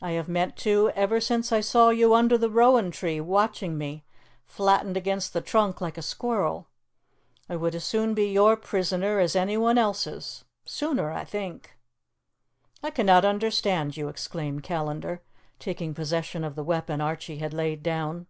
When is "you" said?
1.90-2.14, 13.98-14.08